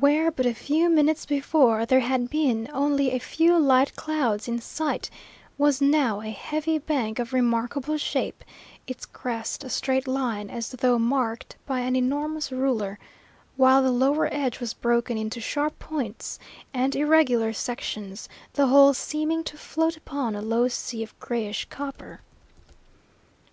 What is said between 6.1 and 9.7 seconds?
a heavy bank of remarkable shape, its crest a